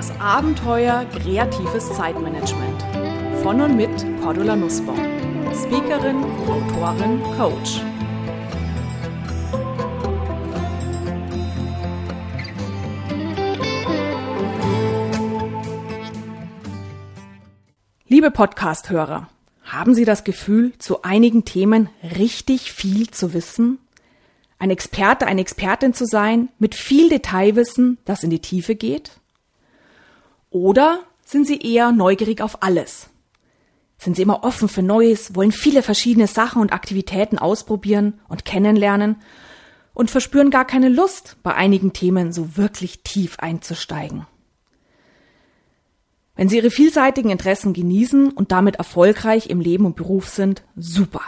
[0.00, 2.82] Das Abenteuer kreatives Zeitmanagement.
[3.42, 3.90] Von und mit
[4.22, 4.96] Cordula Nussbaum.
[5.52, 7.82] Speakerin, Autorin, Coach.
[18.08, 19.28] Liebe Podcast-Hörer,
[19.64, 23.78] haben Sie das Gefühl, zu einigen Themen richtig viel zu wissen?
[24.58, 29.19] Ein Experte, eine Expertin zu sein mit viel Detailwissen, das in die Tiefe geht?
[30.50, 33.08] Oder sind Sie eher neugierig auf alles?
[33.98, 39.16] Sind Sie immer offen für Neues, wollen viele verschiedene Sachen und Aktivitäten ausprobieren und kennenlernen
[39.94, 44.26] und verspüren gar keine Lust, bei einigen Themen so wirklich tief einzusteigen?
[46.34, 51.22] Wenn Sie Ihre vielseitigen Interessen genießen und damit erfolgreich im Leben und Beruf sind, super.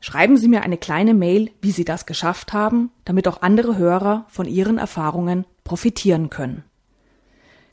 [0.00, 4.26] Schreiben Sie mir eine kleine Mail, wie Sie das geschafft haben, damit auch andere Hörer
[4.28, 6.64] von Ihren Erfahrungen profitieren können.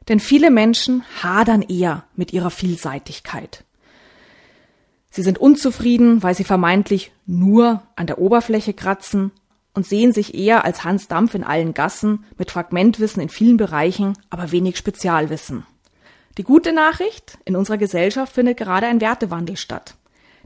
[0.08, 3.64] Denn viele Menschen hadern eher mit ihrer Vielseitigkeit.
[5.10, 9.32] Sie sind unzufrieden, weil sie vermeintlich nur an der Oberfläche kratzen
[9.74, 14.14] und sehen sich eher als Hans Dampf in allen Gassen mit Fragmentwissen in vielen Bereichen,
[14.30, 15.66] aber wenig Spezialwissen.
[16.38, 19.96] Die gute Nachricht, in unserer Gesellschaft findet gerade ein Wertewandel statt.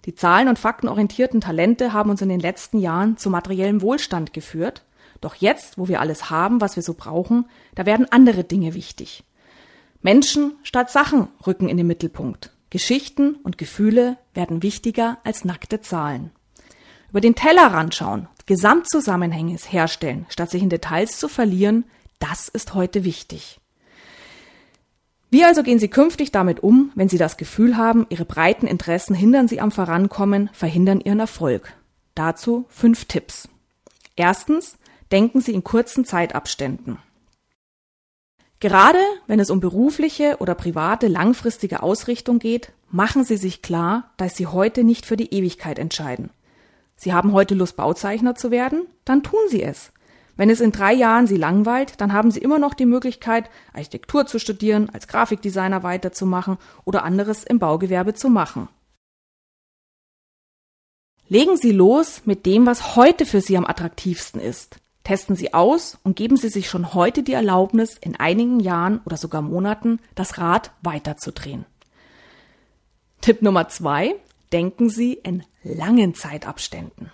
[0.05, 4.83] Die zahlen- und faktenorientierten Talente haben uns in den letzten Jahren zu materiellem Wohlstand geführt.
[5.19, 9.23] Doch jetzt, wo wir alles haben, was wir so brauchen, da werden andere Dinge wichtig.
[10.01, 12.51] Menschen statt Sachen rücken in den Mittelpunkt.
[12.69, 16.31] Geschichten und Gefühle werden wichtiger als nackte Zahlen.
[17.09, 21.85] Über den Tellerrand schauen, Gesamtzusammenhänge herstellen, statt sich in Details zu verlieren,
[22.19, 23.59] das ist heute wichtig.
[25.29, 29.15] Wie also gehen Sie künftig damit um, wenn Sie das Gefühl haben, Ihre breiten Interessen
[29.15, 31.73] hindern Sie am Vorankommen, verhindern Ihren Erfolg?
[32.13, 33.47] Dazu fünf Tipps.
[34.17, 34.77] Erstens,
[35.11, 36.97] denken Sie in kurzen Zeitabständen.
[38.61, 44.37] Gerade wenn es um berufliche oder private langfristige Ausrichtung geht, machen Sie sich klar, dass
[44.37, 46.29] Sie heute nicht für die Ewigkeit entscheiden.
[46.95, 48.85] Sie haben heute Lust, Bauzeichner zu werden?
[49.03, 49.91] Dann tun Sie es.
[50.37, 54.27] Wenn es in drei Jahren Sie langweilt, dann haben Sie immer noch die Möglichkeit, Architektur
[54.27, 58.69] zu studieren, als Grafikdesigner weiterzumachen oder anderes im Baugewerbe zu machen.
[61.27, 64.77] Legen Sie los mit dem, was heute für Sie am attraktivsten ist.
[65.11, 69.17] Testen Sie aus und geben Sie sich schon heute die Erlaubnis, in einigen Jahren oder
[69.17, 71.65] sogar Monaten das Rad weiterzudrehen.
[73.19, 74.15] Tipp Nummer zwei.
[74.53, 77.11] Denken Sie in langen Zeitabständen.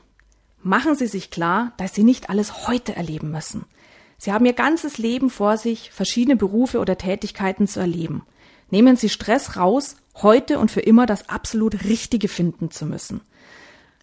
[0.62, 3.66] Machen Sie sich klar, dass Sie nicht alles heute erleben müssen.
[4.20, 8.22] Sie haben Ihr ganzes Leben vor sich, verschiedene Berufe oder Tätigkeiten zu erleben.
[8.70, 13.22] Nehmen Sie Stress raus, heute und für immer das absolut Richtige finden zu müssen.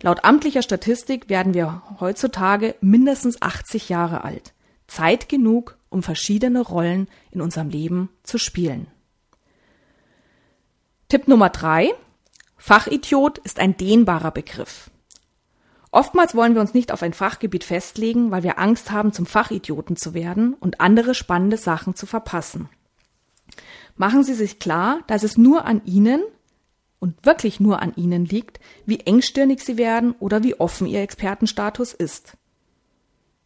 [0.03, 4.53] Laut amtlicher Statistik werden wir heutzutage mindestens 80 Jahre alt.
[4.87, 8.87] Zeit genug, um verschiedene Rollen in unserem Leben zu spielen.
[11.09, 11.95] Tipp Nummer drei:
[12.57, 14.91] Fachidiot ist ein dehnbarer Begriff.
[15.91, 19.97] Oftmals wollen wir uns nicht auf ein Fachgebiet festlegen, weil wir Angst haben, zum Fachidioten
[19.97, 22.69] zu werden und andere spannende Sachen zu verpassen.
[23.97, 26.25] Machen Sie sich klar, dass es nur an Ihnen
[27.05, 31.93] und wirklich nur an Ihnen liegt, wie engstirnig Sie werden oder wie offen Ihr Expertenstatus
[31.93, 32.39] ist.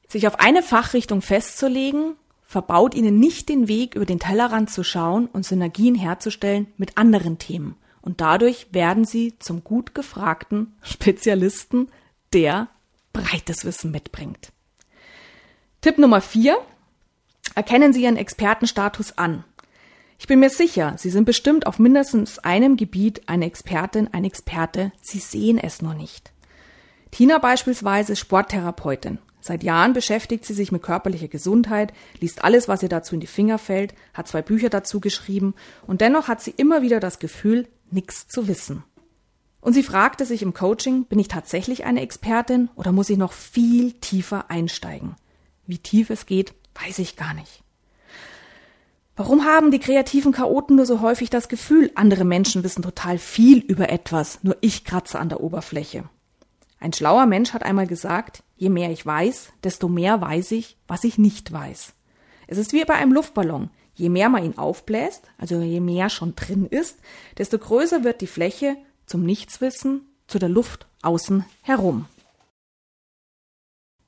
[0.06, 2.14] Sich auf eine Fachrichtung festzulegen,
[2.44, 7.38] verbaut Ihnen nicht den Weg, über den Tellerrand zu schauen und Synergien herzustellen mit anderen
[7.38, 7.74] Themen.
[8.00, 11.88] Und dadurch werden Sie zum gut gefragten Spezialisten
[12.32, 12.68] der
[13.12, 14.52] breites Wissen mitbringt.
[15.80, 16.58] Tipp Nummer vier.
[17.56, 19.42] Erkennen Sie Ihren Expertenstatus an.
[20.18, 24.92] Ich bin mir sicher, Sie sind bestimmt auf mindestens einem Gebiet eine Expertin, ein Experte.
[25.00, 26.32] Sie sehen es nur nicht.
[27.12, 29.18] Tina beispielsweise ist Sporttherapeutin.
[29.40, 33.28] Seit Jahren beschäftigt sie sich mit körperlicher Gesundheit, liest alles, was ihr dazu in die
[33.28, 35.54] Finger fällt, hat zwei Bücher dazu geschrieben
[35.86, 38.82] und dennoch hat sie immer wieder das Gefühl, nichts zu wissen.
[39.60, 43.32] Und sie fragte sich im Coaching, bin ich tatsächlich eine Expertin oder muss ich noch
[43.32, 45.14] viel tiefer einsteigen?
[45.66, 47.62] Wie tief es geht, weiß ich gar nicht.
[49.18, 53.58] Warum haben die kreativen Chaoten nur so häufig das Gefühl, andere Menschen wissen total viel
[53.58, 56.04] über etwas, nur ich kratze an der Oberfläche?
[56.78, 61.02] Ein schlauer Mensch hat einmal gesagt, je mehr ich weiß, desto mehr weiß ich, was
[61.02, 61.94] ich nicht weiß.
[62.46, 63.70] Es ist wie bei einem Luftballon.
[63.92, 67.00] Je mehr man ihn aufbläst, also je mehr schon drin ist,
[67.38, 72.06] desto größer wird die Fläche zum Nichtswissen, zu der Luft außen herum.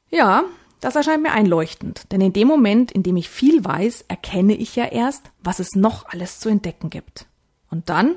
[0.09, 0.45] Ja,
[0.81, 4.77] das erscheint mir einleuchtend, denn in dem Moment, in dem ich viel weiß, erkenne ich
[4.77, 7.27] ja erst, was es noch alles zu entdecken gibt.
[7.71, 8.17] Und dann?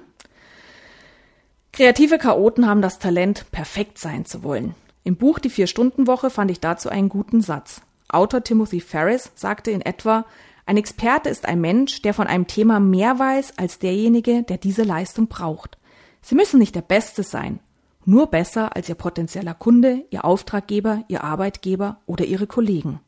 [1.73, 4.75] Kreative Chaoten haben das Talent, perfekt sein zu wollen.
[5.03, 7.81] Im Buch Die Vier-Stunden-Woche fand ich dazu einen guten Satz.
[8.07, 10.25] Autor Timothy Ferris sagte in etwa,
[10.65, 14.83] Ein Experte ist ein Mensch, der von einem Thema mehr weiß als derjenige, der diese
[14.83, 15.77] Leistung braucht.
[16.21, 17.59] Sie müssen nicht der Beste sein,
[18.05, 22.99] nur besser als Ihr potenzieller Kunde, Ihr Auftraggeber, Ihr Arbeitgeber oder Ihre Kollegen.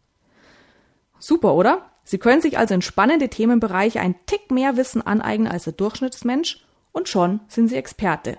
[1.20, 1.92] Super, oder?
[2.04, 6.64] Sie können sich also in spannende Themenbereiche ein Tick mehr Wissen aneignen als der Durchschnittsmensch
[6.92, 8.38] und schon sind Sie Experte,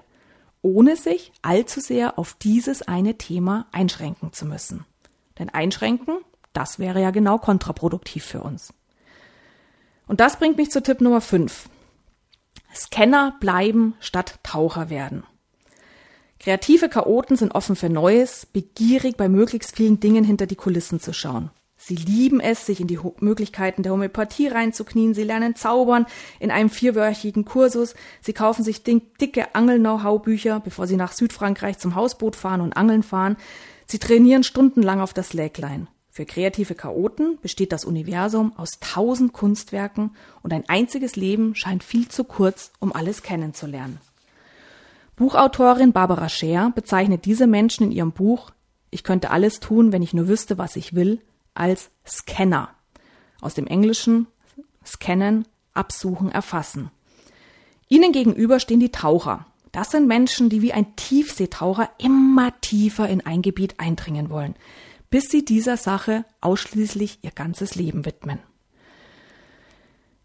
[0.62, 4.86] ohne sich allzu sehr auf dieses eine Thema einschränken zu müssen.
[5.38, 6.18] Denn einschränken,
[6.52, 8.72] das wäre ja genau kontraproduktiv für uns.
[10.06, 11.68] Und das bringt mich zu Tipp Nummer 5.
[12.74, 15.24] Scanner bleiben statt Taucher werden.
[16.38, 21.12] Kreative Chaoten sind offen für Neues, begierig bei möglichst vielen Dingen hinter die Kulissen zu
[21.12, 21.50] schauen.
[21.78, 25.14] Sie lieben es, sich in die Möglichkeiten der Homöopathie reinzuknien.
[25.14, 26.06] Sie lernen zaubern
[26.40, 27.94] in einem vierwöchigen Kursus.
[28.22, 33.36] Sie kaufen sich dicke Angel-Know-how-Bücher, bevor sie nach Südfrankreich zum Hausboot fahren und angeln fahren.
[33.86, 35.86] Sie trainieren stundenlang auf das Läglein.
[36.10, 42.08] Für kreative Chaoten besteht das Universum aus tausend Kunstwerken und ein einziges Leben scheint viel
[42.08, 44.00] zu kurz, um alles kennenzulernen.
[45.16, 48.50] Buchautorin Barbara Scher bezeichnet diese Menschen in ihrem Buch
[48.90, 51.20] Ich könnte alles tun, wenn ich nur wüsste, was ich will,
[51.54, 52.68] als Scanner.
[53.40, 54.26] Aus dem Englischen
[54.84, 56.90] scannen, absuchen, erfassen.
[57.88, 59.46] Ihnen gegenüber stehen die Taucher.
[59.72, 64.54] Das sind Menschen, die wie ein Tiefseetaucher immer tiefer in ein Gebiet eindringen wollen
[65.10, 68.38] bis sie dieser Sache ausschließlich ihr ganzes Leben widmen.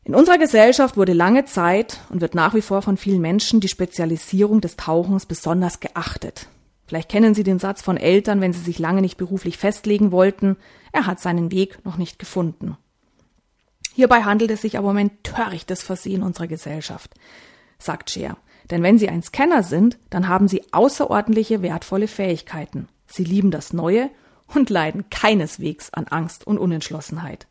[0.03, 3.68] In unserer Gesellschaft wurde lange Zeit und wird nach wie vor von vielen Menschen die
[3.68, 6.48] Spezialisierung des Tauchens besonders geachtet.
[6.88, 10.57] Vielleicht kennen Sie den Satz von Eltern, wenn sie sich lange nicht beruflich festlegen wollten,
[10.92, 12.77] er hat seinen Weg noch nicht gefunden.
[13.94, 17.13] Hierbei handelt es sich aber um ein törichtes Versehen unserer Gesellschaft,
[17.77, 18.38] sagt Scheer.
[18.69, 22.88] Denn wenn Sie ein Scanner sind, dann haben Sie außerordentliche wertvolle Fähigkeiten.
[23.06, 24.09] Sie lieben das Neue
[24.54, 27.47] und leiden keineswegs an Angst und Unentschlossenheit.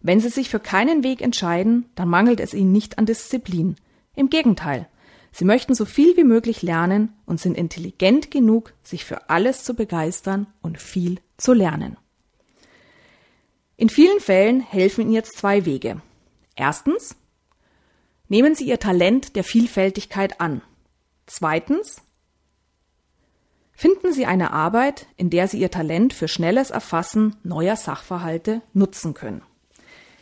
[0.00, 3.76] Wenn sie sich für keinen Weg entscheiden, dann mangelt es ihnen nicht an Disziplin.
[4.14, 4.88] Im Gegenteil,
[5.30, 9.74] sie möchten so viel wie möglich lernen und sind intelligent genug, sich für alles zu
[9.74, 11.96] begeistern und viel zu lernen.
[13.76, 16.02] In vielen Fällen helfen Ihnen jetzt zwei Wege.
[16.54, 17.16] Erstens,
[18.28, 20.62] nehmen Sie Ihr Talent der Vielfältigkeit an.
[21.26, 22.02] Zweitens,
[23.80, 29.14] Finden Sie eine Arbeit, in der Sie Ihr Talent für schnelles Erfassen neuer Sachverhalte nutzen
[29.14, 29.40] können.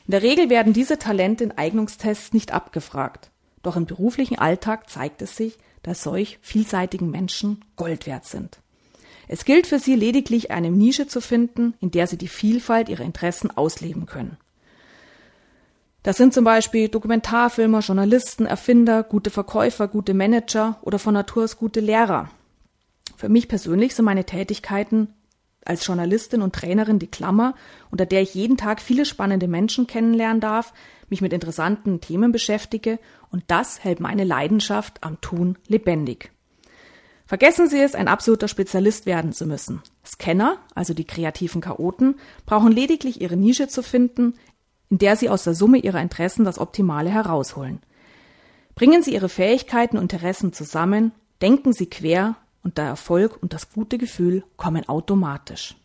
[0.09, 3.31] In der Regel werden diese Talente in Eignungstests nicht abgefragt.
[3.63, 8.59] Doch im beruflichen Alltag zeigt es sich, dass solch vielseitigen Menschen Gold wert sind.
[9.29, 13.05] Es gilt für sie lediglich eine Nische zu finden, in der sie die Vielfalt ihrer
[13.05, 14.39] Interessen ausleben können.
[16.03, 21.59] Das sind zum Beispiel Dokumentarfilmer, Journalisten, Erfinder, gute Verkäufer, gute Manager oder von Natur aus
[21.59, 22.31] gute Lehrer.
[23.19, 25.13] Für mich persönlich sind meine Tätigkeiten
[25.65, 27.55] als Journalistin und Trainerin die Klammer,
[27.91, 30.73] unter der ich jeden Tag viele spannende Menschen kennenlernen darf,
[31.11, 32.99] mich mit interessanten Themen beschäftige
[33.31, 36.31] und das hält meine Leidenschaft am Tun lebendig.
[37.27, 39.83] Vergessen Sie es, ein absoluter Spezialist werden zu müssen.
[40.05, 42.15] Scanner, also die kreativen Chaoten,
[42.47, 44.35] brauchen lediglich ihre Nische zu finden,
[44.89, 47.81] in der sie aus der Summe ihrer Interessen das Optimale herausholen.
[48.75, 51.11] Bringen Sie Ihre Fähigkeiten und Interessen zusammen,
[51.43, 55.77] denken Sie quer, und der Erfolg und das gute Gefühl kommen automatisch.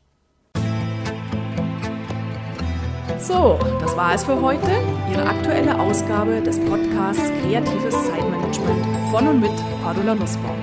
[3.19, 4.69] So, das war es für heute.
[5.09, 10.57] Ihre aktuelle Ausgabe des Podcasts Kreatives Zeitmanagement von und mit Cordula Nussbaum.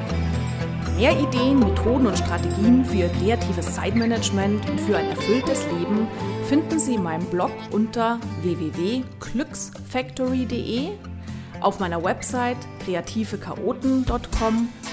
[0.99, 6.07] Mehr Ideen, Methoden und Strategien für Ihr kreatives Zeitmanagement und für ein erfülltes Leben
[6.47, 10.91] finden Sie in meinem Blog unter www.glücksfactory.de
[11.63, 14.69] auf meiner Website kreativechaoten.com